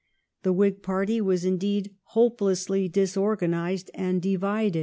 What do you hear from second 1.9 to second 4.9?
hopelessly disorganized and divided.